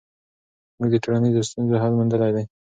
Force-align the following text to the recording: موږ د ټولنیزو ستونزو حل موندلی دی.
موږ 0.77 0.89
د 0.91 0.95
ټولنیزو 1.03 1.47
ستونزو 1.49 1.81
حل 1.83 1.93
موندلی 1.99 2.31
دی. 2.35 2.43